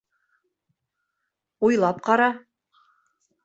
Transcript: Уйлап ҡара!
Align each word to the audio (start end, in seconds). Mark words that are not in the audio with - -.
Уйлап 1.69 2.03
ҡара! 2.11 2.33